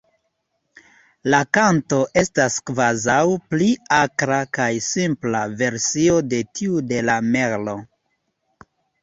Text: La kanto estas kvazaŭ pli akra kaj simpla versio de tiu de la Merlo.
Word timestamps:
La 1.33 1.41
kanto 1.57 1.99
estas 2.21 2.57
kvazaŭ 2.69 3.19
pli 3.51 3.67
akra 3.99 4.41
kaj 4.59 4.71
simpla 4.87 5.43
versio 5.61 6.19
de 6.33 6.41
tiu 6.57 6.83
de 6.95 7.05
la 7.13 7.21
Merlo. 7.31 7.79